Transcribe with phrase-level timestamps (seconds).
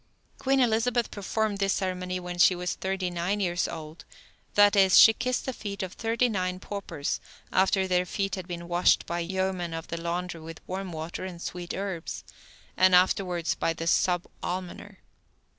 [0.39, 4.03] Queen Elizabeth performed this ceremony when she was thirty nine years old—
[4.55, 7.19] that is, she kissed the feet of thirty nine paupers
[7.51, 11.39] after their feet had been washed by yeomen of the laundry with warm water and
[11.39, 12.23] sweet herbs,
[12.75, 14.97] and afterward by the sub almoner.